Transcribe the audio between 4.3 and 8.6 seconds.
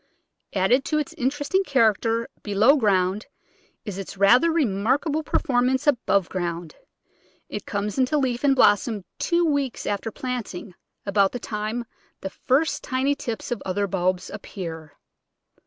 remarkable performance above ground. It comes into leaf and